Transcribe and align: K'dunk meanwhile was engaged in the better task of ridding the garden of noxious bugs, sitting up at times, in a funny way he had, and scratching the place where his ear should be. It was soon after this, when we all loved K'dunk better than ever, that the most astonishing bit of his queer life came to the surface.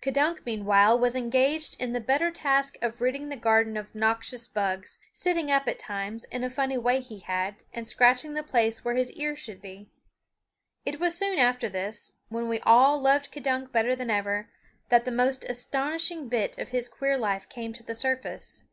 K'dunk 0.00 0.46
meanwhile 0.46 0.98
was 0.98 1.14
engaged 1.14 1.78
in 1.78 1.92
the 1.92 2.00
better 2.00 2.30
task 2.30 2.78
of 2.80 3.02
ridding 3.02 3.28
the 3.28 3.36
garden 3.36 3.76
of 3.76 3.94
noxious 3.94 4.48
bugs, 4.48 4.96
sitting 5.12 5.50
up 5.50 5.68
at 5.68 5.78
times, 5.78 6.24
in 6.32 6.42
a 6.42 6.48
funny 6.48 6.78
way 6.78 7.00
he 7.00 7.18
had, 7.18 7.56
and 7.70 7.86
scratching 7.86 8.32
the 8.32 8.42
place 8.42 8.82
where 8.82 8.94
his 8.94 9.12
ear 9.12 9.36
should 9.36 9.60
be. 9.60 9.90
It 10.86 10.98
was 11.00 11.14
soon 11.18 11.38
after 11.38 11.68
this, 11.68 12.14
when 12.30 12.48
we 12.48 12.60
all 12.60 12.98
loved 12.98 13.30
K'dunk 13.30 13.72
better 13.72 13.94
than 13.94 14.08
ever, 14.08 14.48
that 14.88 15.04
the 15.04 15.10
most 15.12 15.44
astonishing 15.50 16.30
bit 16.30 16.56
of 16.56 16.70
his 16.70 16.88
queer 16.88 17.18
life 17.18 17.46
came 17.50 17.74
to 17.74 17.82
the 17.82 17.94
surface. 17.94 18.64